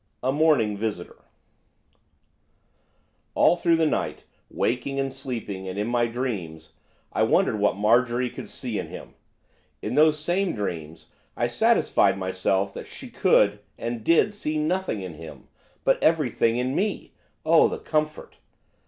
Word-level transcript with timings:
A 0.23 0.31
MORNING 0.31 0.77
VISITOR 0.77 1.25
All 3.35 3.55
through 3.55 3.75
the 3.75 3.85
night, 3.85 4.23
waking 4.49 4.99
and 4.99 5.13
sleeping, 5.13 5.67
and 5.67 5.77
in 5.77 5.85
my 5.85 6.07
dreams, 6.07 6.71
I 7.13 7.21
wondered 7.21 7.59
what 7.59 7.75
Marjorie 7.77 8.31
could 8.31 8.49
see 8.49 8.79
in 8.79 8.87
him! 8.87 9.13
In 9.79 9.93
those 9.93 10.17
same 10.17 10.55
dreams 10.55 11.05
I 11.37 11.45
satisfied 11.45 12.17
myself 12.17 12.73
that 12.73 12.87
she 12.87 13.09
could, 13.11 13.59
and 13.77 14.03
did, 14.03 14.33
see 14.33 14.57
nothing 14.57 15.01
in 15.01 15.13
him, 15.13 15.49
but 15.83 16.01
everything 16.01 16.57
in 16.57 16.73
me, 16.75 17.13
oh 17.45 17.67
the 17.67 17.77
comfort! 17.77 18.39